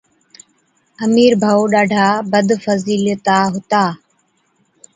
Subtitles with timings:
[1.05, 3.83] امير ڀائُو ڏاڍا بدفضيلَتا ھُتا